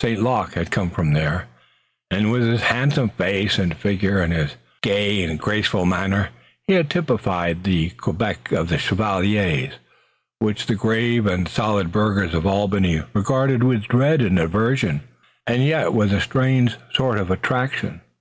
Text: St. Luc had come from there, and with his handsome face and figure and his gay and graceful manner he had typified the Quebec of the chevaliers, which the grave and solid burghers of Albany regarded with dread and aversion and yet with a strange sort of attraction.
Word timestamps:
St. 0.00 0.22
Luc 0.22 0.52
had 0.54 0.70
come 0.70 0.90
from 0.90 1.12
there, 1.12 1.46
and 2.08 2.30
with 2.30 2.46
his 2.46 2.60
handsome 2.62 3.08
face 3.08 3.58
and 3.58 3.76
figure 3.76 4.20
and 4.22 4.32
his 4.32 4.54
gay 4.80 5.24
and 5.24 5.40
graceful 5.40 5.84
manner 5.86 6.28
he 6.68 6.74
had 6.74 6.88
typified 6.88 7.64
the 7.64 7.90
Quebec 7.90 8.52
of 8.52 8.68
the 8.68 8.78
chevaliers, 8.78 9.72
which 10.38 10.66
the 10.66 10.76
grave 10.76 11.26
and 11.26 11.48
solid 11.48 11.90
burghers 11.90 12.32
of 12.32 12.46
Albany 12.46 13.02
regarded 13.12 13.64
with 13.64 13.88
dread 13.88 14.20
and 14.20 14.38
aversion 14.38 15.00
and 15.48 15.64
yet 15.64 15.92
with 15.92 16.12
a 16.12 16.20
strange 16.20 16.76
sort 16.94 17.18
of 17.18 17.28
attraction. 17.28 18.02